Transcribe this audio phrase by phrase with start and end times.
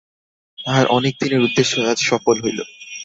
[0.57, 2.59] তাহার অনেক দিনের উদ্দেশ্য আজ সফল হইল।